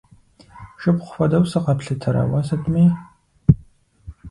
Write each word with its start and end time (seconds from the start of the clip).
Шыпхъу 0.81 1.07
хуэдэу 1.13 1.45
сыкъэплъытэрэ 1.51 2.21
уэ 2.31 2.41
сытми? 2.47 2.85